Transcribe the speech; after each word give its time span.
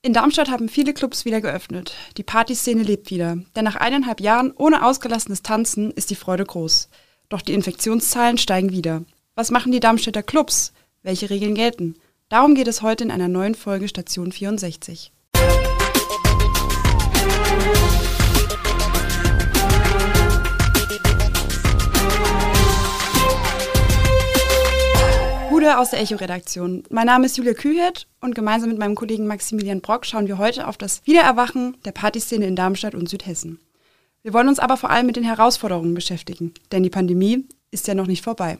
In 0.00 0.12
Darmstadt 0.12 0.48
haben 0.48 0.68
viele 0.68 0.94
Clubs 0.94 1.24
wieder 1.24 1.40
geöffnet. 1.40 1.92
Die 2.16 2.22
Partyszene 2.22 2.84
lebt 2.84 3.10
wieder. 3.10 3.38
Denn 3.56 3.64
nach 3.64 3.74
eineinhalb 3.74 4.20
Jahren 4.20 4.52
ohne 4.52 4.84
ausgelassenes 4.84 5.42
Tanzen 5.42 5.90
ist 5.90 6.10
die 6.10 6.14
Freude 6.14 6.44
groß. 6.44 6.88
Doch 7.28 7.42
die 7.42 7.52
Infektionszahlen 7.52 8.38
steigen 8.38 8.70
wieder. 8.70 9.02
Was 9.34 9.50
machen 9.50 9.72
die 9.72 9.80
Darmstädter 9.80 10.22
Clubs? 10.22 10.72
Welche 11.02 11.30
Regeln 11.30 11.56
gelten? 11.56 11.96
Darum 12.28 12.54
geht 12.54 12.68
es 12.68 12.80
heute 12.80 13.02
in 13.02 13.10
einer 13.10 13.28
neuen 13.28 13.56
Folge 13.56 13.88
Station 13.88 14.30
64. 14.30 15.10
Bude 25.58 25.76
aus 25.76 25.90
der 25.90 26.00
Echo-Redaktion. 26.00 26.84
Mein 26.88 27.06
Name 27.06 27.26
ist 27.26 27.36
Julia 27.36 27.52
Kühet 27.52 28.06
und 28.20 28.36
gemeinsam 28.36 28.70
mit 28.70 28.78
meinem 28.78 28.94
Kollegen 28.94 29.26
Maximilian 29.26 29.80
Brock 29.80 30.06
schauen 30.06 30.28
wir 30.28 30.38
heute 30.38 30.68
auf 30.68 30.76
das 30.76 31.04
Wiedererwachen 31.04 31.76
der 31.84 31.90
Partyszene 31.90 32.46
in 32.46 32.54
Darmstadt 32.54 32.94
und 32.94 33.08
Südhessen. 33.08 33.58
Wir 34.22 34.32
wollen 34.32 34.46
uns 34.46 34.60
aber 34.60 34.76
vor 34.76 34.90
allem 34.90 35.06
mit 35.06 35.16
den 35.16 35.24
Herausforderungen 35.24 35.94
beschäftigen, 35.94 36.54
denn 36.70 36.84
die 36.84 36.90
Pandemie 36.90 37.44
ist 37.72 37.88
ja 37.88 37.94
noch 37.94 38.06
nicht 38.06 38.22
vorbei. 38.22 38.58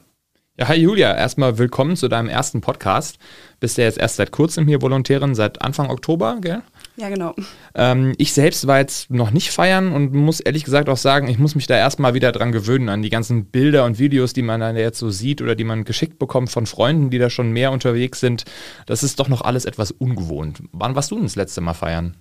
Ja, 0.57 0.67
hi 0.67 0.75
Julia, 0.75 1.15
erstmal 1.15 1.57
willkommen 1.57 1.95
zu 1.95 2.09
deinem 2.09 2.27
ersten 2.27 2.59
Podcast. 2.59 3.17
Bist 3.61 3.77
ja 3.77 3.85
jetzt 3.85 3.97
erst 3.97 4.17
seit 4.17 4.31
kurzem 4.31 4.67
hier 4.67 4.81
Volontärin, 4.81 5.35
seit 5.35 5.61
Anfang 5.61 5.89
Oktober, 5.89 6.39
gell? 6.41 6.63
Ja, 6.99 7.07
genau. 7.07 7.33
Ähm, 7.75 8.13
ich 8.17 8.33
selbst 8.33 8.67
war 8.67 8.79
jetzt 8.79 9.09
noch 9.09 9.31
nicht 9.31 9.51
feiern 9.51 9.93
und 9.93 10.13
muss 10.13 10.41
ehrlich 10.41 10.65
gesagt 10.65 10.89
auch 10.89 10.97
sagen, 10.97 11.29
ich 11.29 11.39
muss 11.39 11.55
mich 11.55 11.65
da 11.65 11.77
erstmal 11.77 12.13
wieder 12.13 12.33
dran 12.33 12.51
gewöhnen, 12.51 12.89
an 12.89 13.01
die 13.01 13.09
ganzen 13.09 13.45
Bilder 13.45 13.85
und 13.85 13.99
Videos, 13.99 14.33
die 14.33 14.41
man 14.41 14.59
dann 14.59 14.75
jetzt 14.75 14.99
so 14.99 15.09
sieht 15.09 15.41
oder 15.41 15.55
die 15.55 15.63
man 15.63 15.85
geschickt 15.85 16.19
bekommt 16.19 16.49
von 16.49 16.65
Freunden, 16.65 17.09
die 17.09 17.17
da 17.17 17.29
schon 17.29 17.51
mehr 17.51 17.71
unterwegs 17.71 18.19
sind. 18.19 18.43
Das 18.85 19.01
ist 19.01 19.17
doch 19.17 19.29
noch 19.29 19.41
alles 19.41 19.63
etwas 19.63 19.91
ungewohnt. 19.91 20.61
Wann 20.73 20.93
warst 20.95 21.11
du 21.11 21.15
denn 21.15 21.23
das 21.23 21.37
letzte 21.37 21.61
Mal 21.61 21.73
feiern? 21.73 22.17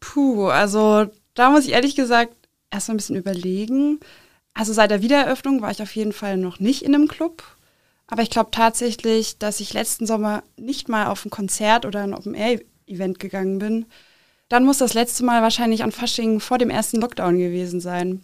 Puh, 0.00 0.48
also 0.48 1.06
da 1.34 1.50
muss 1.50 1.64
ich 1.64 1.72
ehrlich 1.72 1.94
gesagt 1.94 2.34
erstmal 2.72 2.94
ein 2.94 2.98
bisschen 2.98 3.16
überlegen. 3.16 4.00
Also 4.54 4.72
seit 4.72 4.90
der 4.90 5.02
Wiedereröffnung 5.02 5.62
war 5.62 5.70
ich 5.70 5.82
auf 5.82 5.94
jeden 5.94 6.12
Fall 6.12 6.36
noch 6.36 6.58
nicht 6.58 6.82
in 6.82 6.96
einem 6.96 7.06
Club. 7.06 7.44
Aber 8.08 8.22
ich 8.22 8.30
glaube 8.30 8.50
tatsächlich, 8.50 9.38
dass 9.38 9.60
ich 9.60 9.72
letzten 9.72 10.06
Sommer 10.06 10.42
nicht 10.56 10.88
mal 10.88 11.06
auf 11.06 11.24
ein 11.24 11.30
Konzert 11.30 11.86
oder 11.86 12.02
ein 12.02 12.12
Open-Air-Event 12.84 13.18
gegangen 13.18 13.58
bin. 13.58 13.86
Dann 14.48 14.64
muss 14.64 14.78
das 14.78 14.94
letzte 14.94 15.24
Mal 15.24 15.42
wahrscheinlich 15.42 15.82
an 15.82 15.92
Fasching 15.92 16.40
vor 16.40 16.58
dem 16.58 16.70
ersten 16.70 17.00
Lockdown 17.00 17.38
gewesen 17.38 17.80
sein. 17.80 18.20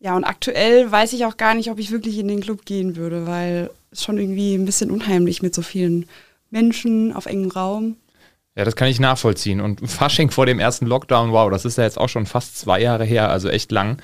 Ja, 0.00 0.16
und 0.16 0.24
aktuell 0.24 0.90
weiß 0.90 1.12
ich 1.14 1.24
auch 1.24 1.36
gar 1.36 1.54
nicht, 1.54 1.70
ob 1.70 1.78
ich 1.78 1.90
wirklich 1.90 2.18
in 2.18 2.28
den 2.28 2.40
Club 2.40 2.64
gehen 2.64 2.96
würde, 2.96 3.26
weil 3.26 3.70
es 3.90 4.04
schon 4.04 4.18
irgendwie 4.18 4.54
ein 4.54 4.66
bisschen 4.66 4.90
unheimlich 4.90 5.42
mit 5.42 5.54
so 5.54 5.62
vielen 5.62 6.06
Menschen 6.50 7.12
auf 7.12 7.26
engem 7.26 7.50
Raum. 7.50 7.96
Ja, 8.56 8.64
das 8.64 8.76
kann 8.76 8.86
ich 8.86 9.00
nachvollziehen. 9.00 9.60
Und 9.60 9.80
Fasching 9.90 10.30
vor 10.30 10.46
dem 10.46 10.60
ersten 10.60 10.86
Lockdown, 10.86 11.32
wow, 11.32 11.50
das 11.50 11.64
ist 11.64 11.76
ja 11.76 11.84
jetzt 11.84 11.98
auch 11.98 12.08
schon 12.08 12.24
fast 12.24 12.56
zwei 12.56 12.80
Jahre 12.80 13.04
her, 13.04 13.28
also 13.28 13.48
echt 13.48 13.72
lang. 13.72 14.00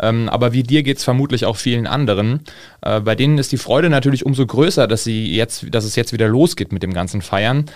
Ähm, 0.00 0.28
aber 0.28 0.52
wie 0.52 0.64
dir 0.64 0.82
geht 0.82 0.98
es 0.98 1.04
vermutlich 1.04 1.44
auch 1.44 1.56
vielen 1.56 1.86
anderen. 1.86 2.40
Äh, 2.80 3.00
bei 3.00 3.14
denen 3.14 3.38
ist 3.38 3.52
die 3.52 3.58
Freude 3.58 3.90
natürlich 3.90 4.26
umso 4.26 4.44
größer, 4.44 4.88
dass, 4.88 5.04
sie 5.04 5.32
jetzt, 5.36 5.66
dass 5.70 5.84
es 5.84 5.94
jetzt 5.94 6.12
wieder 6.12 6.26
losgeht 6.26 6.72
mit 6.72 6.82
dem 6.82 6.92
ganzen 6.92 7.22
Feiern. 7.22 7.66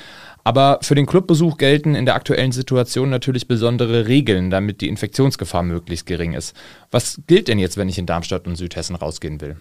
Aber 0.47 0.79
für 0.81 0.95
den 0.95 1.07
Clubbesuch 1.07 1.59
gelten 1.59 1.97
in 1.97 2.07
der 2.07 2.15
aktuellen 2.15 2.53
Situation 2.53 3.11
natürlich 3.11 3.49
besondere 3.49 4.07
Regeln, 4.07 4.49
damit 4.49 4.81
die 4.81 4.87
Infektionsgefahr 4.87 5.65
möglichst 5.65 6.07
gering 6.07 6.35
ist. 6.35 6.55
Was 6.93 7.21
gilt 7.27 7.49
denn 7.49 7.59
jetzt, 7.59 7.77
wenn 7.77 7.89
ich 7.89 7.99
in 7.99 8.07
Darmstadt 8.07 8.47
und 8.47 8.55
Südhessen 8.55 8.95
rausgehen 8.95 9.41
will? 9.41 9.57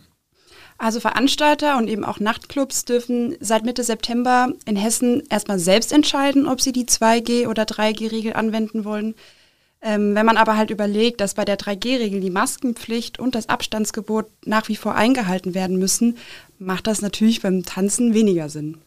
Also 0.78 1.00
Veranstalter 1.00 1.80
und 1.80 1.88
eben 1.88 2.06
auch 2.06 2.20
Nachtclubs 2.20 2.86
dürfen 2.86 3.36
seit 3.40 3.66
Mitte 3.66 3.84
September 3.84 4.54
in 4.66 4.76
Hessen 4.76 5.24
erstmal 5.28 5.58
selbst 5.58 5.92
entscheiden, 5.92 6.46
ob 6.46 6.62
sie 6.62 6.72
die 6.72 6.86
2G- 6.86 7.48
oder 7.48 7.64
3G-Regel 7.64 8.34
anwenden 8.34 8.86
wollen. 8.86 9.16
Ähm, 9.82 10.14
wenn 10.14 10.28
man 10.28 10.38
aber 10.38 10.56
halt 10.56 10.70
überlegt, 10.70 11.20
dass 11.20 11.34
bei 11.34 11.46
der 11.46 11.58
3G-Regel 11.58 12.22
die 12.22 12.30
Maskenpflicht 12.30 13.18
und 13.18 13.34
das 13.34 13.50
Abstandsgebot 13.50 14.28
nach 14.46 14.70
wie 14.70 14.76
vor 14.76 14.94
eingehalten 14.94 15.56
werden 15.56 15.80
müssen, 15.80 16.20
macht 16.60 16.86
das 16.86 17.02
natürlich 17.02 17.42
beim 17.42 17.66
Tanzen 17.66 18.14
weniger 18.14 18.50
Sinn. 18.50 18.78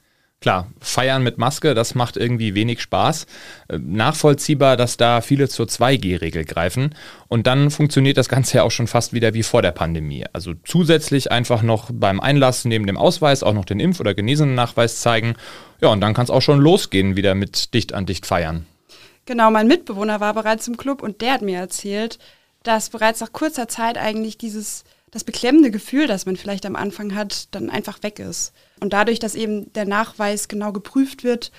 Klar, 0.41 0.71
feiern 0.79 1.25
mit 1.25 1.37
Maske, 1.37 1.75
das 1.75 1.97
macht 1.97 2.17
irgendwie 2.17 2.55
wenig 2.55 2.81
Spaß. 2.81 3.27
Äh, 3.69 3.79
nachvollziehbar, 3.79 4.77
dass 4.77 4.97
da 4.97 5.21
viele 5.21 5.49
zur 5.49 5.67
2G-Regel 5.67 6.45
greifen. 6.45 6.95
Und 7.27 7.49
dann 7.49 7.73
funktioniert 7.73 8.17
das 8.19 8.29
Ganze 8.29 8.59
ja 8.59 8.63
auch 8.63 8.71
schon 8.71 8.87
fast 8.87 9.13
wieder 9.13 9.35
wie 9.35 9.43
vor 9.43 9.63
der 9.63 9.73
Pandemie. 9.73 10.25
Also 10.33 10.55
zusätzlich 10.65 11.33
einfach 11.33 11.63
noch 11.63 11.91
beim 11.93 12.21
Einlass 12.21 12.65
neben 12.65 12.87
dem 12.87 12.97
Ausweis 12.97 13.43
auch 13.43 13.53
noch 13.53 13.65
den 13.65 13.81
Impf- 13.81 13.99
oder 13.99 14.15
Genesenen-Nachweis 14.15 15.01
zeigen. 15.01 15.35
Ja, 15.81 15.89
und 15.89 16.01
dann 16.01 16.15
kann 16.15 16.25
es 16.25 16.31
auch 16.31 16.43
schon 16.43 16.61
losgehen, 16.61 17.17
wieder 17.17 17.35
mit 17.35 17.75
dicht 17.75 17.93
an 17.93 18.07
dicht 18.07 18.25
feiern. 18.25 18.65
Genau, 19.27 19.51
mein 19.51 19.67
Mitbewohner 19.67 20.21
war 20.21 20.35
bereits 20.35 20.69
im 20.69 20.77
Club 20.77 21.03
und 21.03 21.21
der 21.21 21.33
hat 21.33 21.43
mir 21.43 21.59
erzählt, 21.59 22.21
dass 22.63 22.91
bereits 22.91 23.21
nach 23.21 23.33
kurzer 23.33 23.67
Zeit 23.67 23.99
eigentlich 23.99 24.39
dieses 24.39 24.85
das 25.11 25.25
beklemmende 25.25 25.71
Gefühl, 25.71 26.07
das 26.07 26.27
man 26.27 26.37
vielleicht 26.37 26.67
am 26.67 26.77
Anfang 26.77 27.15
hat, 27.15 27.55
dann 27.55 27.71
einfach 27.71 28.03
weg 28.03 28.19
ist. 28.19 28.53
Und 28.81 28.93
dadurch, 28.93 29.19
dass 29.19 29.35
eben 29.35 29.73
der 29.73 29.87
Nachweis 29.87 30.49
genau 30.49 30.73
geprüft 30.73 31.25
wird, 31.25 31.51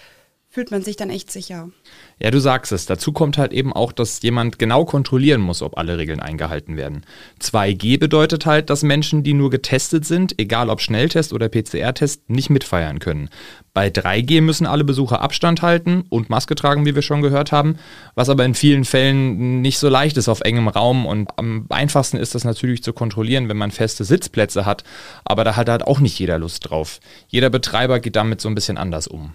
fühlt 0.51 0.71
man 0.71 0.81
sich 0.81 0.95
dann 0.95 1.11
echt 1.11 1.31
sicher. 1.31 1.69
Ja, 2.17 2.31
du 2.31 2.39
sagst 2.39 2.71
es. 2.71 2.87
Dazu 2.87 3.11
kommt 3.11 3.37
halt 3.37 3.53
eben 3.53 3.71
auch, 3.71 3.91
dass 3.91 4.21
jemand 4.23 4.57
genau 4.57 4.83
kontrollieren 4.83 5.41
muss, 5.41 5.61
ob 5.61 5.77
alle 5.77 5.99
Regeln 5.99 6.19
eingehalten 6.19 6.75
werden. 6.75 7.05
2G 7.39 7.99
bedeutet 7.99 8.47
halt, 8.47 8.71
dass 8.71 8.81
Menschen, 8.81 9.21
die 9.21 9.33
nur 9.33 9.51
getestet 9.51 10.05
sind, 10.05 10.39
egal 10.39 10.69
ob 10.69 10.81
Schnelltest 10.81 11.33
oder 11.33 11.49
PCR-Test, 11.49 12.31
nicht 12.31 12.49
mitfeiern 12.49 12.97
können. 12.97 13.29
Bei 13.75 13.89
3G 13.89 14.41
müssen 14.41 14.65
alle 14.65 14.83
Besucher 14.83 15.21
Abstand 15.21 15.61
halten 15.61 16.03
und 16.09 16.31
Maske 16.31 16.55
tragen, 16.55 16.83
wie 16.85 16.95
wir 16.95 17.03
schon 17.03 17.21
gehört 17.21 17.51
haben, 17.51 17.77
was 18.15 18.29
aber 18.29 18.43
in 18.43 18.55
vielen 18.55 18.85
Fällen 18.85 19.61
nicht 19.61 19.77
so 19.77 19.87
leicht 19.87 20.17
ist 20.17 20.29
auf 20.29 20.41
engem 20.41 20.67
Raum 20.67 21.05
und 21.05 21.29
am 21.37 21.67
einfachsten 21.69 22.17
ist 22.17 22.33
das 22.33 22.43
natürlich 22.43 22.81
zu 22.81 22.91
kontrollieren, 22.91 23.49
wenn 23.49 23.57
man 23.57 23.69
feste 23.69 24.03
Sitzplätze 24.03 24.65
hat, 24.65 24.83
aber 25.23 25.43
da 25.43 25.55
hat 25.55 25.69
halt 25.69 25.85
auch 25.85 25.99
nicht 25.99 26.17
jeder 26.17 26.39
Lust 26.39 26.69
drauf. 26.69 26.99
Jeder 27.27 27.51
Betreiber 27.51 27.99
geht 27.99 28.15
damit 28.15 28.41
so 28.41 28.49
ein 28.49 28.55
bisschen 28.55 28.77
anders 28.77 29.07
um. 29.07 29.33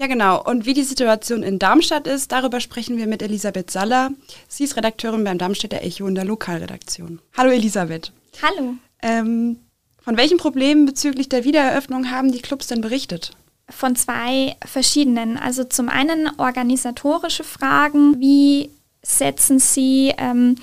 Ja, 0.00 0.06
genau. 0.06 0.42
Und 0.42 0.64
wie 0.64 0.72
die 0.72 0.82
Situation 0.82 1.42
in 1.42 1.58
Darmstadt 1.58 2.06
ist, 2.06 2.32
darüber 2.32 2.60
sprechen 2.60 2.96
wir 2.96 3.06
mit 3.06 3.20
Elisabeth 3.20 3.70
Saller. 3.70 4.10
Sie 4.48 4.64
ist 4.64 4.78
Redakteurin 4.78 5.24
beim 5.24 5.36
Darmstädter 5.36 5.82
Echo 5.82 6.06
in 6.06 6.14
der 6.14 6.24
Lokalredaktion. 6.24 7.20
Hallo 7.36 7.50
Elisabeth. 7.50 8.10
Hallo. 8.40 8.76
Ähm, 9.02 9.58
von 10.02 10.16
welchen 10.16 10.38
Problemen 10.38 10.86
bezüglich 10.86 11.28
der 11.28 11.44
Wiedereröffnung 11.44 12.10
haben 12.10 12.32
die 12.32 12.40
Clubs 12.40 12.68
denn 12.68 12.80
berichtet? 12.80 13.32
Von 13.68 13.94
zwei 13.94 14.56
verschiedenen. 14.64 15.36
Also 15.36 15.64
zum 15.64 15.90
einen 15.90 16.30
organisatorische 16.38 17.44
Fragen. 17.44 18.18
Wie 18.20 18.70
setzen 19.02 19.58
Sie 19.58 20.14
ähm, 20.16 20.56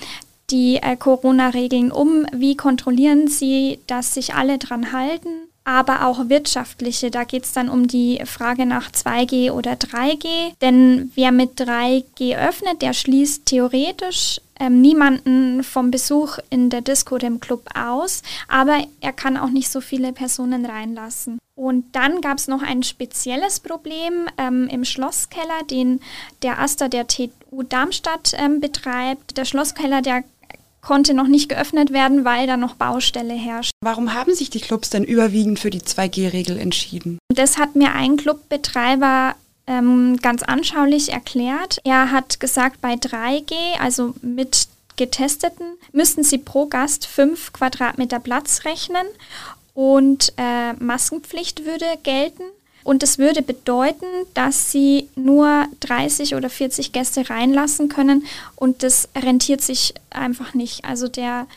die 0.50 0.78
äh, 0.78 0.96
Corona-Regeln 0.96 1.92
um? 1.92 2.26
Wie 2.34 2.58
kontrollieren 2.58 3.28
Sie, 3.28 3.82
dass 3.86 4.16
sich 4.16 4.34
alle 4.34 4.58
dran 4.58 4.94
halten? 4.94 5.30
Aber 5.68 6.08
auch 6.08 6.30
wirtschaftliche. 6.30 7.12
Da 7.12 7.26
geht 7.26 7.44
es 7.44 7.52
dann 7.52 7.68
um 7.68 7.88
die 7.88 8.22
Frage 8.26 8.66
nach 8.66 8.90
2G 8.90 9.52
oder 9.52 9.74
3G. 9.74 10.54
Denn 10.62 11.12
wer 11.16 11.34
mit 11.34 11.60
3G 11.60 12.38
öffnet, 12.38 12.82
der 12.82 12.94
schließt 12.94 13.46
theoretisch 13.46 14.40
ähm, 14.62 14.80
niemanden 14.80 15.64
vom 15.64 15.92
Besuch 15.92 16.38
in 16.50 16.70
der 16.70 16.80
Disco 16.80 17.16
oder 17.16 17.28
im 17.28 17.42
Club 17.42 17.66
aus, 17.76 18.24
aber 18.48 18.80
er 19.02 19.14
kann 19.14 19.38
auch 19.38 19.50
nicht 19.50 19.70
so 19.70 19.82
viele 19.82 20.14
Personen 20.14 20.66
reinlassen. 20.66 21.38
Und 21.54 21.96
dann 21.96 22.22
gab 22.22 22.38
es 22.38 22.48
noch 22.48 22.62
ein 22.62 22.82
spezielles 22.84 23.60
Problem 23.60 24.28
ähm, 24.38 24.68
im 24.72 24.86
Schlosskeller, 24.86 25.64
den 25.70 26.00
der 26.44 26.60
Aster 26.60 26.88
der 26.88 27.08
TU 27.08 27.64
Darmstadt 27.68 28.34
ähm, 28.38 28.62
betreibt. 28.62 29.38
Der 29.38 29.46
Schlosskeller, 29.46 30.02
der 30.02 30.24
konnte 30.88 31.14
noch 31.14 31.28
nicht 31.28 31.50
geöffnet 31.50 31.92
werden, 31.92 32.24
weil 32.24 32.48
da 32.48 32.56
noch 32.56 32.76
Baustelle 32.76 33.34
herrscht. 33.34 33.72
Warum 33.82 34.14
haben 34.14 34.34
sich 34.34 34.50
die 34.50 34.62
Clubs 34.62 34.90
denn 34.90 35.04
überwiegend 35.04 35.60
für 35.60 35.70
die 35.70 35.82
2G-Regel 35.82 36.58
entschieden? 36.58 37.20
Das 37.28 37.58
hat 37.58 37.76
mir 37.76 37.92
ein 37.92 38.16
Clubbetreiber 38.16 39.36
ähm, 39.68 40.18
ganz 40.22 40.44
anschaulich 40.44 41.12
erklärt. 41.12 41.80
Er 41.84 42.12
hat 42.12 42.40
gesagt, 42.40 42.80
bei 42.80 42.94
3G, 42.94 43.54
also 43.82 44.16
mit 44.22 44.70
Getesteten, 44.96 45.66
müssten 45.92 46.24
sie 46.24 46.38
pro 46.38 46.68
Gast 46.68 47.06
5 47.06 47.52
Quadratmeter 47.52 48.22
Platz 48.22 48.64
rechnen 48.64 49.08
und 49.74 50.32
äh, 50.38 50.72
Maskenpflicht 50.82 51.66
würde 51.66 51.86
gelten. 52.04 52.44
Und 52.88 53.04
das 53.04 53.18
würde 53.18 53.42
bedeuten, 53.42 54.06
dass 54.34 54.72
sie 54.72 55.10
nur 55.18 55.66
30 55.82 56.36
oder 56.36 56.50
40 56.50 56.94
Gäste 56.94 57.30
reinlassen 57.30 57.90
können 57.90 58.24
und 58.56 58.82
das 58.82 59.10
rentiert 59.14 59.60
sich 59.60 59.94
einfach 60.10 60.54
nicht. 60.54 60.86
Also 60.86 61.10
der, 61.10 61.48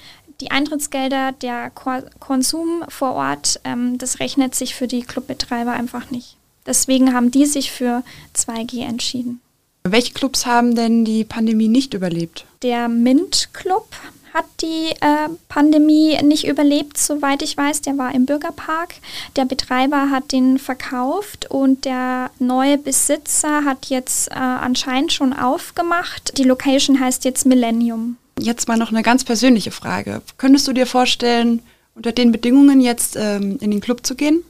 die 0.41 0.50
Eintrittsgelder, 0.50 1.31
der 1.31 1.71
Konsum 1.71 2.82
vor 2.88 3.12
Ort, 3.12 3.61
ähm, 3.62 3.97
das 3.97 4.19
rechnet 4.19 4.56
sich 4.56 4.75
für 4.75 4.88
die 4.88 5.03
Clubbetreiber 5.03 5.71
einfach 5.71 6.11
nicht. 6.11 6.37
Deswegen 6.67 7.15
haben 7.15 7.31
die 7.31 7.47
sich 7.47 7.71
für 7.71 8.03
2G 8.35 8.85
entschieden. 8.85 9.41
Welche 9.85 10.12
Clubs 10.12 10.47
haben 10.47 10.75
denn 10.75 11.05
die 11.05 11.23
Pandemie 11.23 11.69
nicht 11.69 11.94
überlebt? 11.94 12.44
Der 12.62 12.88
Mint 12.88 13.50
Club 13.53 13.87
hat 14.32 14.44
die 14.61 14.91
äh, 15.00 15.29
Pandemie 15.49 16.19
nicht 16.23 16.47
überlebt, 16.47 16.99
soweit 16.99 17.43
ich 17.43 17.56
weiß. 17.56 17.82
Der 17.82 17.99
war 17.99 18.15
im 18.15 18.27
Bürgerpark. 18.27 18.94
Der 19.37 19.44
Betreiber 19.44 20.11
hat 20.11 20.32
den 20.32 20.59
verkauft 20.59 21.50
und 21.50 21.85
der 21.85 22.31
neue 22.38 22.79
Besitzer 22.79 23.65
hat 23.65 23.87
jetzt 23.87 24.31
äh, 24.31 24.35
anscheinend 24.35 25.12
schon 25.12 25.32
aufgemacht. 25.32 26.37
Die 26.38 26.44
Location 26.44 27.00
heißt 27.00 27.25
jetzt 27.25 27.47
Millennium. 27.47 28.17
Jetzt 28.38 28.69
mal 28.69 28.79
noch 28.79 28.91
eine 28.91 29.03
ganz 29.03 29.25
persönliche 29.25 29.71
Frage. 29.71 30.23
Könntest 30.38 30.67
du 30.67 30.73
dir 30.73 30.87
vorstellen, 30.87 31.62
unter 31.94 32.12
den 32.12 32.33
Bedingungen 32.33 32.81
jetzt 32.81 33.17
ähm, 33.17 33.59
in 33.61 33.71
den 33.71 33.81
Club 33.81 34.06
zu 34.06 34.15
gehen? 34.15 34.43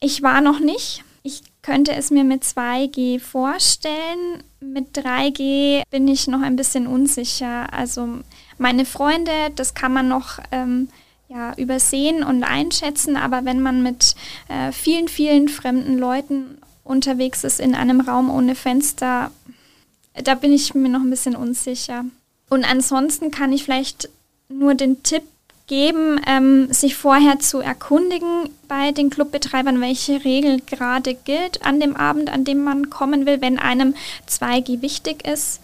Ich 0.00 0.22
war 0.22 0.40
noch 0.40 0.60
nicht. 0.60 1.02
Könnte 1.68 1.92
es 1.92 2.10
mir 2.10 2.24
mit 2.24 2.44
2G 2.44 3.20
vorstellen. 3.20 4.42
Mit 4.58 4.96
3G 4.96 5.82
bin 5.90 6.08
ich 6.08 6.26
noch 6.26 6.40
ein 6.40 6.56
bisschen 6.56 6.86
unsicher. 6.86 7.70
Also 7.74 8.20
meine 8.56 8.86
Freunde, 8.86 9.30
das 9.54 9.74
kann 9.74 9.92
man 9.92 10.08
noch 10.08 10.38
ähm, 10.50 10.88
ja, 11.28 11.52
übersehen 11.58 12.22
und 12.22 12.42
einschätzen, 12.42 13.18
aber 13.18 13.44
wenn 13.44 13.60
man 13.60 13.82
mit 13.82 14.14
äh, 14.48 14.72
vielen, 14.72 15.08
vielen 15.08 15.50
fremden 15.50 15.98
Leuten 15.98 16.56
unterwegs 16.84 17.44
ist 17.44 17.60
in 17.60 17.74
einem 17.74 18.00
Raum 18.00 18.30
ohne 18.30 18.54
Fenster, 18.54 19.30
da 20.14 20.34
bin 20.36 20.54
ich 20.54 20.74
mir 20.74 20.88
noch 20.88 21.02
ein 21.02 21.10
bisschen 21.10 21.36
unsicher. 21.36 22.06
Und 22.48 22.64
ansonsten 22.64 23.30
kann 23.30 23.52
ich 23.52 23.64
vielleicht 23.64 24.08
nur 24.48 24.74
den 24.74 25.02
Tipp 25.02 25.24
geben, 25.68 26.20
ähm, 26.26 26.72
sich 26.72 26.96
vorher 26.96 27.38
zu 27.38 27.60
erkundigen 27.60 28.50
bei 28.66 28.90
den 28.90 29.10
Clubbetreibern, 29.10 29.80
welche 29.80 30.24
Regel 30.24 30.60
gerade 30.66 31.14
gilt 31.14 31.64
an 31.64 31.78
dem 31.78 31.94
Abend, 31.94 32.30
an 32.30 32.44
dem 32.44 32.64
man 32.64 32.90
kommen 32.90 33.26
will, 33.26 33.40
wenn 33.40 33.58
einem 33.58 33.94
2G 34.26 34.82
wichtig 34.82 35.26
ist. 35.26 35.60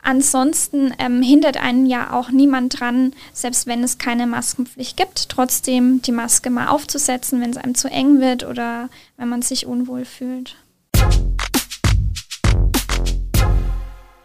Ansonsten 0.00 0.94
ähm, 0.98 1.22
hindert 1.22 1.58
einen 1.58 1.86
ja 1.86 2.12
auch 2.12 2.30
niemand 2.30 2.80
dran, 2.80 3.12
selbst 3.32 3.66
wenn 3.66 3.82
es 3.82 3.98
keine 3.98 4.26
Maskenpflicht 4.26 4.96
gibt, 4.96 5.28
trotzdem 5.28 6.00
die 6.02 6.12
Maske 6.12 6.50
mal 6.50 6.68
aufzusetzen, 6.68 7.40
wenn 7.40 7.50
es 7.50 7.56
einem 7.56 7.74
zu 7.74 7.88
eng 7.88 8.20
wird 8.20 8.46
oder 8.46 8.88
wenn 9.16 9.28
man 9.28 9.42
sich 9.42 9.66
unwohl 9.66 10.04
fühlt. 10.04 10.56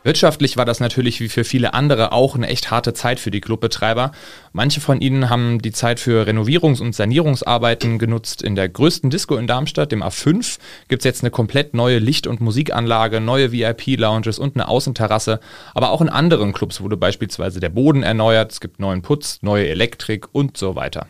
Wirtschaftlich 0.03 0.57
war 0.57 0.65
das 0.65 0.81
natürlich 0.81 1.21
wie 1.21 1.29
für 1.29 1.45
viele 1.45 1.73
andere 1.73 2.11
auch 2.11 2.35
eine 2.35 2.47
echt 2.47 2.71
harte 2.71 2.93
Zeit 2.93 3.21
für 3.21 3.31
die 3.31 3.39
Clubbetreiber. 3.39 4.11
Manche 4.51 4.81
von 4.81 4.99
ihnen 4.99 5.29
haben 5.29 5.61
die 5.61 5.71
Zeit 5.71 5.99
für 5.99 6.27
Renovierungs- 6.27 6.81
und 6.81 6.93
Sanierungsarbeiten 6.93 7.99
genutzt. 7.99 8.41
In 8.41 8.55
der 8.55 8.67
größten 8.67 9.09
Disco 9.09 9.37
in 9.37 9.47
Darmstadt, 9.47 9.93
dem 9.93 10.03
A5, 10.03 10.59
gibt 10.89 11.01
es 11.01 11.05
jetzt 11.05 11.23
eine 11.23 11.31
komplett 11.31 11.73
neue 11.73 11.99
Licht- 11.99 12.27
und 12.27 12.41
Musikanlage, 12.41 13.21
neue 13.21 13.53
VIP-Lounges 13.53 14.39
und 14.39 14.55
eine 14.55 14.67
Außenterrasse. 14.67 15.39
Aber 15.73 15.91
auch 15.91 16.01
in 16.01 16.09
anderen 16.09 16.51
Clubs 16.51 16.81
wurde 16.81 16.97
beispielsweise 16.97 17.61
der 17.61 17.69
Boden 17.69 18.03
erneuert, 18.03 18.51
es 18.51 18.59
gibt 18.59 18.81
neuen 18.81 19.03
Putz, 19.03 19.39
neue 19.41 19.69
Elektrik 19.69 20.27
und 20.33 20.57
so 20.57 20.75
weiter. 20.75 21.07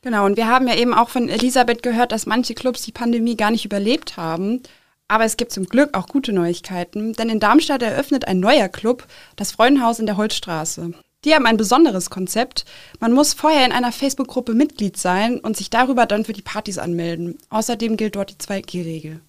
Genau, 0.00 0.24
und 0.24 0.36
wir 0.36 0.48
haben 0.48 0.66
ja 0.66 0.74
eben 0.74 0.94
auch 0.94 1.10
von 1.10 1.28
Elisabeth 1.28 1.82
gehört, 1.82 2.10
dass 2.10 2.26
manche 2.26 2.54
Clubs 2.54 2.82
die 2.82 2.90
Pandemie 2.90 3.36
gar 3.36 3.50
nicht 3.50 3.64
überlebt 3.64 4.16
haben. 4.16 4.62
Aber 5.08 5.24
es 5.24 5.36
gibt 5.36 5.52
zum 5.52 5.66
Glück 5.66 5.96
auch 5.96 6.08
gute 6.08 6.32
Neuigkeiten, 6.32 7.12
denn 7.12 7.28
in 7.28 7.40
Darmstadt 7.40 7.82
eröffnet 7.82 8.26
ein 8.26 8.40
neuer 8.40 8.68
Club, 8.68 9.06
das 9.36 9.52
Freudenhaus 9.52 9.98
in 9.98 10.06
der 10.06 10.16
Holzstraße. 10.16 10.94
Die 11.24 11.34
haben 11.34 11.46
ein 11.46 11.56
besonderes 11.56 12.10
Konzept. 12.10 12.64
Man 12.98 13.12
muss 13.12 13.32
vorher 13.32 13.64
in 13.64 13.72
einer 13.72 13.92
Facebook-Gruppe 13.92 14.54
Mitglied 14.54 14.96
sein 14.96 15.38
und 15.38 15.56
sich 15.56 15.70
darüber 15.70 16.06
dann 16.06 16.24
für 16.24 16.32
die 16.32 16.42
Partys 16.42 16.78
anmelden. 16.78 17.38
Außerdem 17.50 17.96
gilt 17.96 18.16
dort 18.16 18.30
die 18.30 18.44
2G-Regel. 18.44 19.20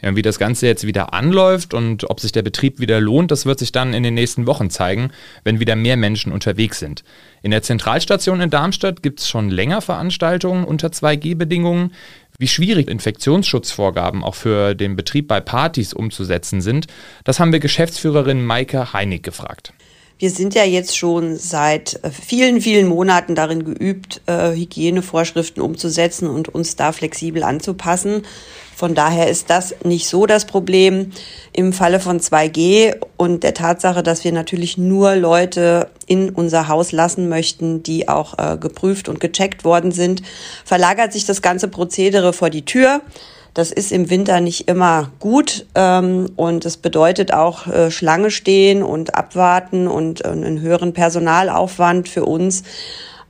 Ja, 0.00 0.14
wie 0.14 0.22
das 0.22 0.38
Ganze 0.38 0.66
jetzt 0.66 0.86
wieder 0.86 1.12
anläuft 1.12 1.74
und 1.74 2.08
ob 2.08 2.20
sich 2.20 2.30
der 2.30 2.42
Betrieb 2.42 2.78
wieder 2.78 3.00
lohnt, 3.00 3.32
das 3.32 3.46
wird 3.46 3.58
sich 3.58 3.72
dann 3.72 3.94
in 3.94 4.04
den 4.04 4.14
nächsten 4.14 4.46
Wochen 4.46 4.70
zeigen, 4.70 5.10
wenn 5.42 5.58
wieder 5.58 5.74
mehr 5.74 5.96
Menschen 5.96 6.30
unterwegs 6.30 6.78
sind. 6.78 7.02
In 7.42 7.50
der 7.50 7.62
Zentralstation 7.62 8.40
in 8.40 8.50
Darmstadt 8.50 9.02
gibt 9.02 9.20
es 9.20 9.28
schon 9.28 9.50
länger 9.50 9.80
Veranstaltungen 9.80 10.64
unter 10.64 10.88
2G-Bedingungen. 10.88 11.92
Wie 12.40 12.46
schwierig 12.46 12.86
Infektionsschutzvorgaben 12.88 14.22
auch 14.22 14.36
für 14.36 14.76
den 14.76 14.94
Betrieb 14.94 15.26
bei 15.26 15.40
Partys 15.40 15.92
umzusetzen 15.92 16.60
sind, 16.60 16.86
das 17.24 17.40
haben 17.40 17.50
wir 17.52 17.58
Geschäftsführerin 17.58 18.44
Maike 18.44 18.92
Heinig 18.92 19.24
gefragt. 19.24 19.72
Wir 20.20 20.30
sind 20.30 20.56
ja 20.56 20.64
jetzt 20.64 20.96
schon 20.96 21.36
seit 21.36 22.00
äh, 22.02 22.10
vielen, 22.10 22.60
vielen 22.60 22.88
Monaten 22.88 23.36
darin 23.36 23.64
geübt, 23.64 24.20
äh, 24.26 24.50
Hygienevorschriften 24.50 25.62
umzusetzen 25.62 26.28
und 26.28 26.48
uns 26.48 26.74
da 26.74 26.90
flexibel 26.90 27.44
anzupassen. 27.44 28.22
Von 28.74 28.96
daher 28.96 29.28
ist 29.28 29.48
das 29.48 29.76
nicht 29.84 30.08
so 30.08 30.26
das 30.26 30.44
Problem. 30.44 31.12
Im 31.52 31.72
Falle 31.72 32.00
von 32.00 32.18
2G 32.18 32.96
und 33.16 33.44
der 33.44 33.54
Tatsache, 33.54 34.02
dass 34.02 34.24
wir 34.24 34.32
natürlich 34.32 34.76
nur 34.76 35.14
Leute 35.14 35.88
in 36.06 36.30
unser 36.30 36.66
Haus 36.66 36.90
lassen 36.90 37.28
möchten, 37.28 37.84
die 37.84 38.08
auch 38.08 38.38
äh, 38.38 38.56
geprüft 38.56 39.08
und 39.08 39.20
gecheckt 39.20 39.64
worden 39.64 39.92
sind, 39.92 40.22
verlagert 40.64 41.12
sich 41.12 41.26
das 41.26 41.42
ganze 41.42 41.68
Prozedere 41.68 42.32
vor 42.32 42.50
die 42.50 42.64
Tür. 42.64 43.02
Das 43.54 43.72
ist 43.72 43.92
im 43.92 44.10
Winter 44.10 44.40
nicht 44.40 44.68
immer 44.68 45.10
gut 45.18 45.66
ähm, 45.74 46.30
und 46.36 46.64
es 46.64 46.76
bedeutet 46.76 47.32
auch 47.32 47.66
äh, 47.66 47.90
Schlange 47.90 48.30
stehen 48.30 48.82
und 48.82 49.14
abwarten 49.14 49.88
und 49.88 50.24
äh, 50.24 50.28
einen 50.28 50.60
höheren 50.60 50.92
Personalaufwand 50.92 52.08
für 52.08 52.24
uns. 52.24 52.62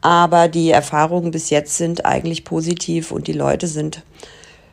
Aber 0.01 0.49
die 0.49 0.71
Erfahrungen 0.71 1.31
bis 1.31 1.51
jetzt 1.51 1.77
sind 1.77 2.05
eigentlich 2.05 2.45
positiv 2.45 3.11
und 3.11 3.27
die 3.27 3.33
Leute 3.33 3.67
sind 3.67 4.03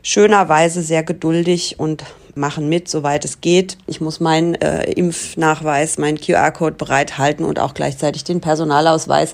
schönerweise 0.01 0.83
sehr 0.83 1.03
geduldig 1.03 1.79
und 1.79 2.03
machen 2.35 2.69
mit, 2.69 2.89
soweit 2.89 3.25
es 3.25 3.41
geht. 3.41 3.77
Ich 3.87 4.01
muss 4.01 4.19
meinen 4.19 4.55
äh, 4.55 4.83
Impfnachweis, 4.91 5.97
meinen 5.97 6.19
QR-Code 6.19 6.75
bereithalten 6.75 7.45
und 7.45 7.59
auch 7.59 7.73
gleichzeitig 7.73 8.23
den 8.23 8.41
Personalausweis. 8.41 9.33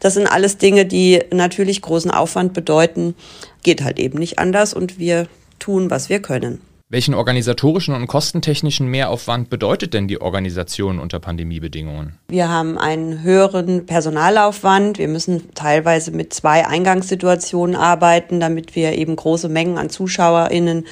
Das 0.00 0.14
sind 0.14 0.26
alles 0.26 0.58
Dinge, 0.58 0.84
die 0.86 1.20
natürlich 1.32 1.82
großen 1.82 2.10
Aufwand 2.10 2.52
bedeuten. 2.52 3.14
Geht 3.62 3.82
halt 3.82 3.98
eben 3.98 4.18
nicht 4.18 4.38
anders 4.38 4.74
und 4.74 4.98
wir 4.98 5.26
tun, 5.64 5.90
was 5.90 6.08
wir 6.08 6.20
können. 6.20 6.60
Welchen 6.90 7.14
organisatorischen 7.14 7.94
und 7.94 8.06
kostentechnischen 8.06 8.86
Mehraufwand 8.86 9.48
bedeutet 9.48 9.94
denn 9.94 10.06
die 10.06 10.20
Organisation 10.20 10.98
unter 11.00 11.18
Pandemiebedingungen? 11.18 12.18
Wir 12.28 12.50
haben 12.50 12.76
einen 12.76 13.22
höheren 13.22 13.86
Personalaufwand. 13.86 14.98
Wir 14.98 15.08
müssen 15.08 15.54
teilweise 15.54 16.10
mit 16.10 16.34
zwei 16.34 16.66
Eingangssituationen 16.66 17.74
arbeiten, 17.74 18.38
damit 18.38 18.76
wir 18.76 18.92
eben 18.92 19.16
große 19.16 19.48
Mengen 19.48 19.78
an 19.78 19.88
ZuschauerInnen 19.88 20.86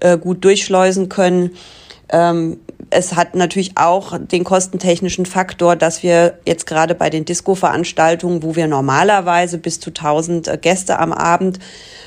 äh, 0.00 0.18
gut 0.18 0.44
durchschleusen 0.44 1.08
können. 1.08 1.52
Ähm, 2.08 2.58
es 2.90 3.14
hat 3.16 3.34
natürlich 3.34 3.76
auch 3.76 4.18
den 4.18 4.44
kostentechnischen 4.44 5.26
Faktor, 5.26 5.76
dass 5.76 6.02
wir 6.02 6.38
jetzt 6.46 6.66
gerade 6.66 6.94
bei 6.94 7.10
den 7.10 7.24
Disco-Veranstaltungen, 7.24 8.42
wo 8.42 8.56
wir 8.56 8.66
normalerweise 8.66 9.58
bis 9.58 9.80
zu 9.80 9.90
1000 9.90 10.48
äh, 10.48 10.58
Gäste 10.60 10.98
am 10.98 11.12
Abend 11.12 11.60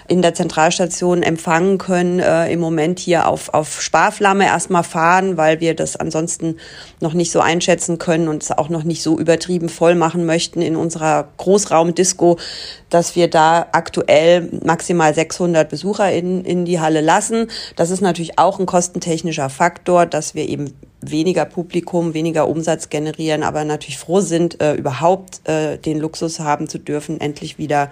in 0.10 0.24
der 0.24 0.34
Zentralstation 0.34 1.22
empfangen 1.22 1.78
können, 1.78 2.20
äh, 2.20 2.52
im 2.52 2.60
Moment 2.60 3.00
hier 3.00 3.28
auf, 3.28 3.54
auf 3.54 3.82
Sparflamme 3.82 4.46
erstmal 4.46 4.84
fahren, 4.84 5.38
weil 5.38 5.60
wir 5.60 5.76
das 5.76 5.96
ansonsten 5.96 6.58
noch 7.00 7.14
nicht 7.14 7.32
so 7.32 7.40
einschätzen 7.40 8.00
können 8.00 8.28
und 8.28 8.42
es 8.42 8.52
auch 8.52 8.70
noch 8.70 8.84
nicht 8.84 9.04
so 9.04 9.20
übertrieben 9.20 9.70
voll 9.70 9.94
machen 9.94 10.26
möchten 10.26 10.62
in 10.62 10.76
unserer 10.76 11.28
Großraumdisco, 11.38 12.40
dass 12.90 13.16
wir 13.16 13.30
da 13.30 13.68
aktuell 13.72 14.50
maximal 14.66 15.14
600 15.14 15.70
Besucher 15.70 16.12
in, 16.12 16.44
in 16.44 16.66
die 16.66 16.80
Halle 16.80 17.02
lassen. 17.02 17.48
Das 17.76 17.92
ist 17.92 18.02
natürlich 18.02 18.40
auch 18.40 18.60
ein 18.60 18.66
kostentechnischer 18.66 19.50
Faktor, 19.50 20.08
dass 20.08 20.34
wir 20.34 20.50
eben 20.50 20.74
weniger 21.02 21.46
Publikum, 21.46 22.16
weniger 22.16 22.48
Umsatz 22.48 22.90
generieren, 22.90 23.44
aber 23.44 23.64
natürlich 23.64 24.00
froh 24.00 24.22
sind, 24.22 24.60
äh, 24.60 24.74
überhaupt 24.74 25.48
äh, 25.48 25.78
den 25.78 26.00
Luxus 26.00 26.40
haben 26.40 26.68
zu 26.68 26.80
dürfen, 26.80 27.22
endlich 27.22 27.60
wieder 27.60 27.92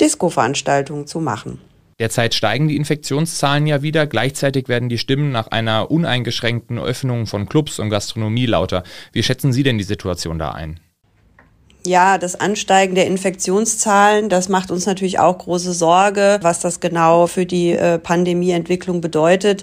Disco-Veranstaltungen 0.00 1.06
zu 1.06 1.20
machen. 1.20 1.60
Derzeit 1.98 2.34
steigen 2.34 2.68
die 2.68 2.76
Infektionszahlen 2.76 3.66
ja 3.66 3.80
wieder. 3.80 4.06
Gleichzeitig 4.06 4.68
werden 4.68 4.90
die 4.90 4.98
Stimmen 4.98 5.32
nach 5.32 5.46
einer 5.48 5.90
uneingeschränkten 5.90 6.78
Öffnung 6.78 7.26
von 7.26 7.48
Clubs 7.48 7.78
und 7.78 7.88
Gastronomie 7.88 8.46
lauter. 8.46 8.82
Wie 9.12 9.22
schätzen 9.22 9.52
Sie 9.52 9.62
denn 9.62 9.78
die 9.78 9.84
Situation 9.84 10.38
da 10.38 10.52
ein? 10.52 10.78
Ja, 11.86 12.18
das 12.18 12.34
Ansteigen 12.34 12.96
der 12.96 13.06
Infektionszahlen, 13.06 14.28
das 14.28 14.48
macht 14.48 14.72
uns 14.72 14.86
natürlich 14.86 15.20
auch 15.20 15.38
große 15.38 15.72
Sorge, 15.72 16.40
was 16.42 16.58
das 16.58 16.80
genau 16.80 17.28
für 17.28 17.46
die 17.46 17.70
äh, 17.70 18.00
Pandemieentwicklung 18.00 19.00
bedeutet. 19.00 19.62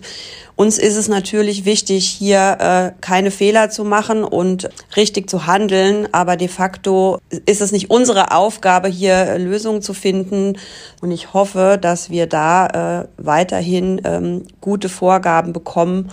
Uns 0.56 0.78
ist 0.78 0.96
es 0.96 1.10
natürlich 1.10 1.66
wichtig, 1.66 2.06
hier 2.06 2.58
äh, 2.62 3.02
keine 3.02 3.30
Fehler 3.30 3.70
zu 3.70 3.84
machen 3.84 4.24
und 4.24 4.70
richtig 4.96 5.30
zu 5.30 5.48
handeln, 5.48 6.08
aber 6.14 6.38
de 6.38 6.48
facto 6.48 7.20
ist 7.46 7.60
es 7.60 7.74
nicht 7.74 7.90
unsere 7.90 8.32
Aufgabe, 8.32 8.88
hier 8.88 9.38
Lösungen 9.38 9.82
zu 9.82 9.94
finden. 9.94 10.58
Und 11.02 11.12
ich 11.12 11.34
hoffe, 11.34 11.78
dass 11.82 12.10
wir 12.10 12.28
da 12.28 13.02
äh, 13.02 13.08
weiterhin 13.18 14.00
ähm, 14.06 14.44
gute 14.62 14.88
Vorgaben 14.88 15.52
bekommen 15.52 16.10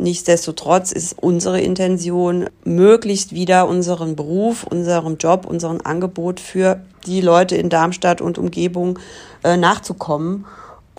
Nichtsdestotrotz 0.00 0.92
ist 0.92 1.18
unsere 1.18 1.60
Intention, 1.60 2.48
möglichst 2.64 3.34
wieder 3.34 3.68
unseren 3.68 4.16
Beruf, 4.16 4.64
unseren 4.64 5.18
Job, 5.18 5.44
unseren 5.44 5.82
Angebot 5.82 6.40
für 6.40 6.80
die 7.06 7.20
Leute 7.20 7.56
in 7.56 7.68
Darmstadt 7.68 8.22
und 8.22 8.38
Umgebung 8.38 8.98
äh, 9.44 9.58
nachzukommen. 9.58 10.46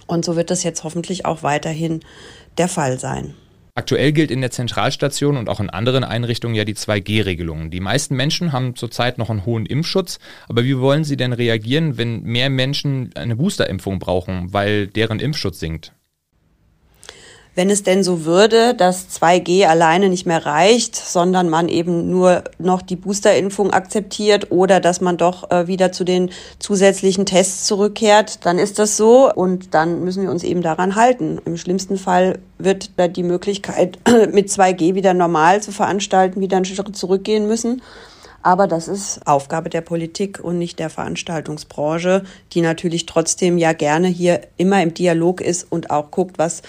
Und 0.06 0.24
so 0.24 0.36
wird 0.36 0.52
das 0.52 0.64
jetzt 0.64 0.84
hoffentlich 0.84 1.26
auch 1.26 1.42
weiterhin 1.42 2.02
der 2.60 2.68
Fall 2.68 3.00
sein. 3.00 3.34
Aktuell 3.74 4.12
gilt 4.12 4.30
in 4.30 4.42
der 4.42 4.52
Zentralstation 4.52 5.38
und 5.38 5.50
auch 5.50 5.62
in 5.62 5.70
anderen 5.70 6.04
Einrichtungen 6.04 6.56
ja 6.56 6.66
die 6.66 6.76
2G-Regelung. 6.76 7.72
Die 7.72 7.80
meisten 7.80 8.16
Menschen 8.16 8.52
haben 8.52 8.76
zurzeit 8.76 9.18
noch 9.18 9.30
einen 9.30 9.46
hohen 9.46 9.66
Impfschutz, 9.66 10.20
aber 10.48 10.64
wie 10.64 10.78
wollen 10.78 11.06
Sie 11.06 11.18
denn 11.18 11.34
reagieren, 11.34 11.98
wenn 11.98 12.22
mehr 12.22 12.50
Menschen 12.50 13.12
eine 13.16 13.38
Boosterimpfung 13.38 13.98
brauchen, 13.98 14.54
weil 14.54 14.88
deren 14.88 15.20
Impfschutz 15.20 15.60
sinkt? 15.60 15.94
Wenn 17.54 17.70
es 17.70 17.84
denn 17.84 18.04
so 18.04 18.24
würde, 18.24 18.74
dass 18.74 19.10
2G 19.10 19.66
alleine 19.66 20.08
nicht 20.08 20.26
mehr 20.26 20.46
reicht, 20.46 20.96
sondern 20.96 21.50
man 21.50 21.68
eben 21.68 22.10
nur 22.10 22.46
noch 22.60 22.82
die 22.82 22.96
Boosterimpfung 22.96 23.72
akzeptiert 23.72 24.52
oder 24.52 24.80
dass 24.80 25.02
man 25.02 25.18
doch 25.18 25.52
äh, 25.52 25.68
wieder 25.68 25.92
zu 25.92 26.06
den 26.06 26.32
zusätzlichen 26.60 27.26
Tests 27.26 27.66
zurückkehrt, 27.66 28.46
dann 28.46 28.58
ist 28.58 28.80
das 28.80 28.96
so 28.96 29.32
und 29.34 29.74
dann 29.74 30.04
müssen 30.06 30.24
wir 30.24 30.32
uns 30.32 30.44
eben 30.44 30.62
daran 30.62 30.96
halten. 30.96 31.40
Im 31.44 31.58
schlimmsten 31.58 31.98
Fall 31.98 32.40
wird 32.58 32.92
da 32.96 33.10
die 33.10 33.24
Möglichkeit, 33.24 34.00
mit 34.32 34.48
2G 34.48 34.96
wieder 34.96 35.14
normal 35.14 35.62
zu 35.62 35.74
veranstalten, 35.74 36.40
wieder 36.40 36.56
einen 36.56 36.66
Schritt 36.66 36.96
zurückgehen 36.96 37.48
müssen. 37.48 37.82
Aber 38.44 38.66
das 38.66 38.88
ist 38.88 39.28
Aufgabe 39.28 39.70
der 39.70 39.82
Politik 39.82 40.40
und 40.42 40.58
nicht 40.58 40.80
der 40.80 40.90
Veranstaltungsbranche, 40.90 42.24
die 42.54 42.62
natürlich 42.62 43.06
trotzdem 43.06 43.58
ja 43.58 43.74
gerne 43.74 44.08
hier 44.08 44.42
immer 44.58 44.82
im 44.82 44.94
Dialog 44.94 45.42
ist 45.42 45.70
und 45.70 45.92
auch 45.92 46.10
guckt, 46.10 46.40
was 46.40 46.64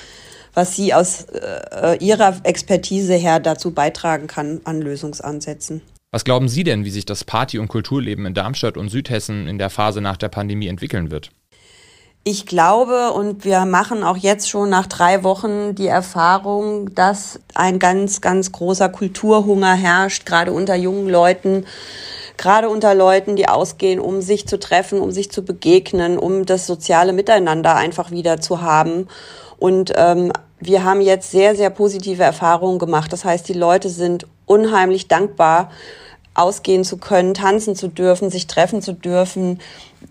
was 0.54 0.76
sie 0.76 0.94
aus 0.94 1.26
äh, 1.30 1.96
ihrer 2.00 2.36
Expertise 2.44 3.14
her 3.14 3.40
dazu 3.40 3.72
beitragen 3.72 4.26
kann 4.26 4.60
an 4.64 4.80
Lösungsansätzen. 4.80 5.82
Was 6.10 6.24
glauben 6.24 6.48
Sie 6.48 6.62
denn, 6.62 6.84
wie 6.84 6.90
sich 6.90 7.06
das 7.06 7.24
Party- 7.24 7.58
und 7.58 7.68
Kulturleben 7.68 8.26
in 8.26 8.34
Darmstadt 8.34 8.76
und 8.76 8.90
Südhessen 8.90 9.48
in 9.48 9.58
der 9.58 9.70
Phase 9.70 10.02
nach 10.02 10.18
der 10.18 10.28
Pandemie 10.28 10.66
entwickeln 10.66 11.10
wird? 11.10 11.30
Ich 12.24 12.46
glaube, 12.46 13.12
und 13.12 13.44
wir 13.44 13.64
machen 13.64 14.04
auch 14.04 14.16
jetzt 14.16 14.48
schon 14.48 14.70
nach 14.70 14.86
drei 14.86 15.24
Wochen 15.24 15.74
die 15.74 15.88
Erfahrung, 15.88 16.94
dass 16.94 17.40
ein 17.54 17.80
ganz, 17.80 18.20
ganz 18.20 18.52
großer 18.52 18.90
Kulturhunger 18.90 19.74
herrscht, 19.74 20.24
gerade 20.24 20.52
unter 20.52 20.76
jungen 20.76 21.08
Leuten, 21.08 21.66
gerade 22.36 22.68
unter 22.68 22.94
Leuten, 22.94 23.34
die 23.34 23.48
ausgehen, 23.48 23.98
um 23.98 24.20
sich 24.20 24.46
zu 24.46 24.60
treffen, 24.60 25.00
um 25.00 25.10
sich 25.10 25.32
zu 25.32 25.44
begegnen, 25.44 26.16
um 26.16 26.46
das 26.46 26.66
soziale 26.66 27.12
Miteinander 27.12 27.74
einfach 27.74 28.12
wieder 28.12 28.40
zu 28.40 28.60
haben. 28.62 29.08
Und 29.62 29.92
ähm, 29.94 30.32
wir 30.58 30.82
haben 30.82 31.00
jetzt 31.00 31.30
sehr, 31.30 31.54
sehr 31.54 31.70
positive 31.70 32.24
Erfahrungen 32.24 32.80
gemacht. 32.80 33.12
Das 33.12 33.24
heißt, 33.24 33.48
die 33.48 33.52
Leute 33.52 33.90
sind 33.90 34.26
unheimlich 34.44 35.06
dankbar, 35.06 35.70
ausgehen 36.34 36.82
zu 36.82 36.96
können, 36.96 37.32
tanzen 37.32 37.76
zu 37.76 37.86
dürfen, 37.86 38.28
sich 38.28 38.48
treffen 38.48 38.82
zu 38.82 38.92
dürfen 38.92 39.60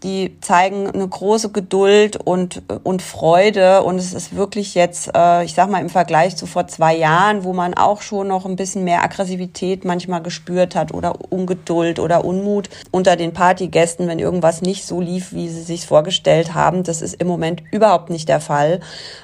die 0.04 0.40
zeigen 0.42 0.90
eine 0.90 1.08
große 1.08 1.52
Geduld 1.52 2.18
und, 2.18 2.62
und 2.84 3.02
Freude. 3.02 3.84
Und 3.84 3.98
es 3.98 4.14
ist 4.14 4.36
wirklich 4.36 4.76
jetzt, 4.76 5.12
äh, 5.16 5.44
ich 5.44 5.54
sag 5.54 5.70
mal, 5.70 5.82
im 5.82 5.90
Vergleich 5.90 6.36
zu 6.36 6.46
vor 6.46 6.68
zwei 6.68 6.96
Jahren, 6.96 7.44
wo 7.44 7.54
man 7.54 7.74
auch 7.74 8.02
schon 8.02 8.28
noch 8.28 8.46
ein 8.46 8.56
bisschen 8.56 8.84
mehr 8.84 9.04
Aggressivität 9.04 9.86
manchmal 9.86 10.22
gespürt 10.22 10.76
hat 10.76 10.94
oder 10.94 11.16
Ungeduld 11.32 12.00
oder 12.00 12.26
Unmut 12.26 12.70
unter 12.92 13.16
den 13.16 13.34
Partygästen, 13.34 14.08
wenn 14.08 14.20
irgendwas 14.20 14.62
nicht 14.62 14.86
so 14.86 15.02
lief, 15.02 15.34
wie 15.34 15.50
sie 15.50 15.62
sich 15.62 15.86
vorgestellt 15.86 16.54
haben. 16.54 16.84
Das 16.84 17.02
ist 17.02 17.16
im 17.22 17.28
Moment 17.28 17.64
überhaupt 17.72 18.10
nicht 18.10 18.30
der 18.30 18.40
Fall. 18.40 18.80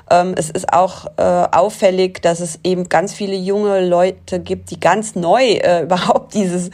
Ähm, 0.10 0.34
es 0.38 0.50
ist 0.50 0.74
auch 0.74 1.06
äh, 1.18 1.22
auffällig, 1.22 2.22
dass 2.22 2.40
es 2.40 2.60
eben 2.64 2.90
ganz 2.90 3.14
viele 3.14 3.36
junge 3.36 3.86
Leute 3.86 4.40
gibt, 4.40 4.72
die 4.72 4.80
ganz 4.80 5.16
neu 5.16 5.44
äh, 5.44 5.84
überhaupt 5.88 6.34
dieses 6.34 6.70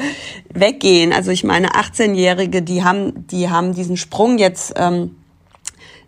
Weggehen. 0.53 1.13
Also 1.13 1.31
ich 1.31 1.43
meine, 1.43 1.69
18-Jährige, 1.69 2.61
die 2.61 2.83
haben, 2.83 3.27
die 3.27 3.49
haben 3.49 3.73
diesen 3.83 3.97
Sprung 3.97 4.37
jetzt, 4.37 4.73
ähm, 4.77 5.17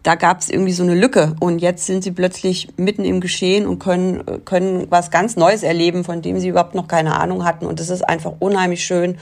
da 0.01 0.15
gab 0.15 0.39
es 0.39 0.49
irgendwie 0.49 0.71
so 0.71 0.83
eine 0.83 0.95
Lücke 0.95 1.35
und 1.41 1.59
jetzt 1.59 1.85
sind 1.85 2.03
sie 2.03 2.11
plötzlich 2.11 2.69
mitten 2.77 3.03
im 3.03 3.19
Geschehen 3.19 3.67
und 3.67 3.79
können, 3.79 4.23
können 4.45 4.87
was 4.89 5.11
ganz 5.11 5.35
Neues 5.35 5.61
erleben, 5.61 6.03
von 6.03 6.21
dem 6.21 6.39
sie 6.39 6.47
überhaupt 6.47 6.75
noch 6.75 6.87
keine 6.87 7.19
Ahnung 7.19 7.43
hatten. 7.43 7.65
Und 7.65 7.79
es 7.79 7.89
ist 7.89 8.03
einfach 8.03 8.33
unheimlich 8.39 8.85
schön, 8.85 9.17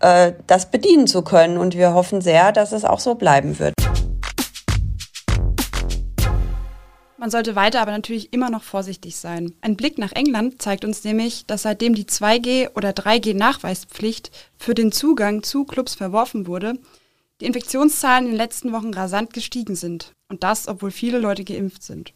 äh, 0.00 0.32
das 0.46 0.70
bedienen 0.70 1.06
zu 1.06 1.22
können. 1.22 1.58
Und 1.58 1.76
wir 1.76 1.92
hoffen 1.94 2.20
sehr, 2.20 2.52
dass 2.52 2.72
es 2.72 2.84
auch 2.84 3.00
so 3.00 3.16
bleiben 3.16 3.58
wird. 3.58 3.74
Man 7.18 7.30
sollte 7.30 7.56
weiter 7.56 7.80
aber 7.80 7.90
natürlich 7.90 8.32
immer 8.32 8.50
noch 8.50 8.62
vorsichtig 8.62 9.16
sein. 9.16 9.52
Ein 9.62 9.76
Blick 9.76 9.98
nach 9.98 10.12
England 10.12 10.62
zeigt 10.62 10.84
uns 10.84 11.04
nämlich, 11.04 11.46
dass 11.46 11.62
seitdem 11.62 11.94
die 11.94 12.04
2G- 12.04 12.76
oder 12.76 12.90
3G-Nachweispflicht 12.90 14.30
für 14.58 14.74
den 14.74 14.92
Zugang 14.92 15.42
zu 15.42 15.64
Clubs 15.64 15.94
verworfen 15.94 16.46
wurde, 16.46 16.74
die 17.40 17.46
Infektionszahlen 17.46 18.26
in 18.26 18.32
den 18.32 18.38
letzten 18.38 18.72
Wochen 18.72 18.94
rasant 18.94 19.32
gestiegen 19.32 19.74
sind. 19.74 20.12
Und 20.28 20.42
das, 20.42 20.68
obwohl 20.68 20.90
viele 20.90 21.18
Leute 21.18 21.44
geimpft 21.44 21.82
sind. 21.82 22.12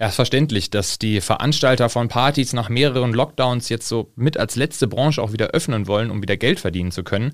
Ja, 0.00 0.08
ist 0.08 0.16
verständlich, 0.16 0.70
dass 0.70 0.98
die 0.98 1.20
Veranstalter 1.20 1.88
von 1.88 2.08
Partys 2.08 2.52
nach 2.52 2.68
mehreren 2.68 3.12
Lockdowns 3.12 3.68
jetzt 3.68 3.88
so 3.88 4.10
mit 4.16 4.36
als 4.36 4.56
letzte 4.56 4.88
Branche 4.88 5.22
auch 5.22 5.32
wieder 5.32 5.48
öffnen 5.48 5.86
wollen, 5.86 6.10
um 6.10 6.20
wieder 6.20 6.36
Geld 6.36 6.58
verdienen 6.58 6.90
zu 6.90 7.04
können. 7.04 7.32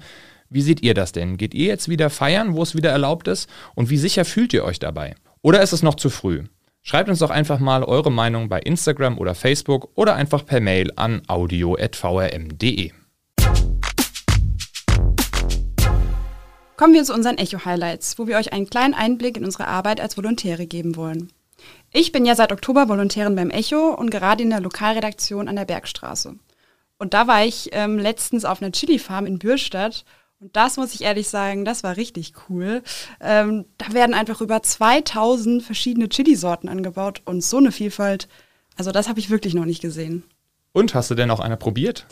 Wie 0.50 0.60
seht 0.60 0.82
ihr 0.82 0.94
das 0.94 1.12
denn? 1.12 1.37
Geht 1.37 1.54
ihr 1.54 1.66
jetzt 1.66 1.88
wieder 1.88 2.10
feiern, 2.10 2.54
wo 2.54 2.62
es 2.62 2.75
wieder 2.75 2.90
erlaubt 2.90 3.28
ist? 3.28 3.49
Und 3.75 3.88
wie 3.88 3.96
sicher 3.96 4.25
fühlt 4.25 4.52
ihr 4.52 4.64
euch 4.64 4.78
dabei? 4.78 5.14
Oder 5.42 5.62
ist 5.62 5.72
es 5.72 5.82
noch 5.82 5.94
zu 5.94 6.10
früh? 6.10 6.44
Schreibt 6.82 7.08
uns 7.08 7.20
doch 7.20 7.30
einfach 7.30 7.60
mal 7.60 7.84
eure 7.84 8.10
Meinung 8.10 8.49
bei 8.49 8.60
Instagram 8.60 9.18
oder 9.18 9.34
Facebook 9.34 9.90
oder 9.94 10.14
einfach 10.14 10.44
per 10.44 10.60
Mail 10.60 10.92
an 10.96 11.22
audio.vrm.de. 11.28 12.92
Kommen 16.80 16.94
wir 16.94 17.04
zu 17.04 17.12
unseren 17.12 17.37
Echo-Highlights, 17.37 18.18
wo 18.18 18.26
wir 18.26 18.38
euch 18.38 18.54
einen 18.54 18.70
kleinen 18.70 18.94
Einblick 18.94 19.37
in 19.37 19.44
unsere 19.44 19.68
Arbeit 19.68 20.00
als 20.00 20.16
Volontäre 20.16 20.66
geben 20.66 20.96
wollen. 20.96 21.30
Ich 21.92 22.10
bin 22.10 22.25
ja 22.25 22.34
seit 22.34 22.52
Oktober 22.52 22.88
Volontärin 22.88 23.34
beim 23.34 23.50
Echo 23.50 23.94
und 23.94 24.10
gerade 24.10 24.42
in 24.42 24.49
der 24.49 24.62
Lokalredaktion 24.62 25.46
an 25.46 25.56
der 25.56 25.66
Bergstraße. 25.66 26.37
Und 26.96 27.12
da 27.12 27.26
war 27.26 27.44
ich 27.44 27.68
ähm, 27.72 27.99
letztens 27.99 28.46
auf 28.46 28.62
einer 28.62 28.72
Chili-Farm 28.72 29.26
in 29.26 29.38
Bürstadt 29.38 30.06
und 30.40 30.56
das 30.56 30.78
muss 30.78 30.94
ich 30.94 31.02
ehrlich 31.02 31.28
sagen, 31.28 31.66
das 31.66 31.82
war 31.82 31.99
richtig 31.99 32.32
cool. 32.49 32.82
Ähm, 33.20 33.66
da 33.76 33.92
werden 33.92 34.14
einfach 34.14 34.40
über 34.40 34.62
2000 34.62 35.62
verschiedene 35.62 36.08
Chili-Sorten 36.08 36.70
angebaut 36.70 37.20
und 37.26 37.44
so 37.44 37.58
eine 37.58 37.72
Vielfalt. 37.72 38.26
Also 38.78 38.90
das 38.90 39.06
habe 39.06 39.20
ich 39.20 39.28
wirklich 39.28 39.52
noch 39.52 39.66
nicht 39.66 39.82
gesehen. 39.82 40.25
Und 40.72 40.94
hast 40.94 41.10
du 41.10 41.14
denn 41.14 41.30
auch 41.30 41.40
eine 41.40 41.58
probiert? 41.58 42.06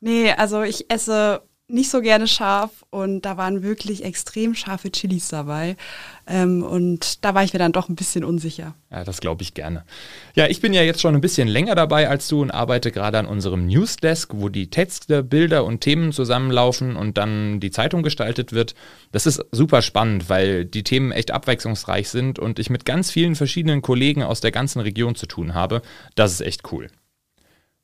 Nee, 0.00 0.30
also 0.32 0.60
ich 0.60 0.90
esse 0.90 1.40
nicht 1.66 1.90
so 1.90 2.02
gerne 2.02 2.28
scharf 2.28 2.84
und 2.90 3.22
da 3.22 3.38
waren 3.38 3.62
wirklich 3.62 4.04
extrem 4.04 4.54
scharfe 4.54 4.92
Chilis 4.92 5.28
dabei. 5.28 5.76
Ähm, 6.26 6.62
und 6.62 7.24
da 7.24 7.34
war 7.34 7.42
ich 7.42 7.54
mir 7.54 7.58
dann 7.58 7.72
doch 7.72 7.88
ein 7.88 7.96
bisschen 7.96 8.22
unsicher. 8.22 8.74
Ja, 8.90 9.02
das 9.02 9.20
glaube 9.20 9.42
ich 9.42 9.54
gerne. 9.54 9.84
Ja, 10.34 10.46
ich 10.46 10.60
bin 10.60 10.74
ja 10.74 10.82
jetzt 10.82 11.00
schon 11.00 11.14
ein 11.14 11.22
bisschen 11.22 11.48
länger 11.48 11.74
dabei 11.74 12.08
als 12.08 12.28
du 12.28 12.42
und 12.42 12.50
arbeite 12.50 12.92
gerade 12.92 13.18
an 13.18 13.26
unserem 13.26 13.66
Newsdesk, 13.66 14.32
wo 14.34 14.50
die 14.50 14.68
Texte, 14.68 15.22
Bilder 15.22 15.64
und 15.64 15.80
Themen 15.80 16.12
zusammenlaufen 16.12 16.96
und 16.96 17.16
dann 17.16 17.60
die 17.60 17.70
Zeitung 17.70 18.02
gestaltet 18.02 18.52
wird. 18.52 18.74
Das 19.12 19.26
ist 19.26 19.42
super 19.50 19.80
spannend, 19.80 20.28
weil 20.28 20.66
die 20.66 20.84
Themen 20.84 21.12
echt 21.12 21.30
abwechslungsreich 21.30 22.10
sind 22.10 22.38
und 22.38 22.58
ich 22.58 22.68
mit 22.68 22.84
ganz 22.84 23.10
vielen 23.10 23.36
verschiedenen 23.36 23.80
Kollegen 23.80 24.22
aus 24.22 24.42
der 24.42 24.52
ganzen 24.52 24.80
Region 24.80 25.14
zu 25.14 25.26
tun 25.26 25.54
habe. 25.54 25.80
Das 26.14 26.30
ist 26.32 26.42
echt 26.42 26.70
cool. 26.72 26.88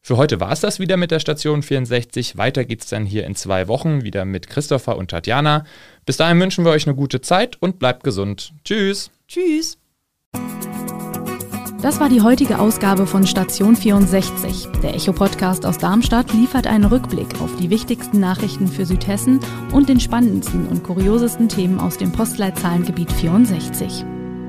Für 0.02 0.16
heute 0.16 0.40
war 0.40 0.50
es 0.50 0.61
das 0.61 0.80
wieder 0.80 0.97
mit 0.97 1.11
der 1.11 1.21
Station 1.21 1.62
64. 1.62 2.37
Weiter 2.37 2.64
geht's 2.64 2.88
dann 2.88 3.04
hier 3.04 3.26
in 3.26 3.35
zwei 3.35 3.69
Wochen 3.69 4.02
wieder 4.02 4.25
mit 4.25 4.49
Christopher 4.49 4.97
und 4.97 5.11
Tatjana. 5.11 5.64
Bis 6.07 6.16
dahin 6.16 6.40
wünschen 6.40 6.64
wir 6.64 6.73
euch 6.73 6.87
eine 6.87 6.97
gute 6.97 7.21
Zeit 7.21 7.57
und 7.61 7.78
bleibt 7.78 8.02
gesund. 8.02 8.52
Tschüss. 8.64 9.11
Tschüss. 9.28 9.78
Das 11.83 11.99
war 11.99 12.11
die 12.11 12.21
heutige 12.21 12.59
Ausgabe 12.59 13.07
von 13.07 13.26
Station 13.26 13.75
64. 13.75 14.69
Der 14.83 14.95
Echo-Podcast 14.95 15.64
aus 15.64 15.78
Darmstadt 15.78 16.33
liefert 16.35 16.66
einen 16.66 16.85
Rückblick 16.85 17.40
auf 17.40 17.57
die 17.57 17.71
wichtigsten 17.71 18.21
Nachrichten 18.21 18.69
für 18.69 18.85
Südhessen 18.85 19.40
und 19.73 19.88
den 19.88 19.99
spannendsten 19.99 20.66
und 20.66 20.83
kuriosesten 20.83 21.49
Themen 21.49 21.80
aus 21.80 21.97
dem 21.97 22.12
Postleitzahlengebiet 22.12 23.11
64. 23.11 24.04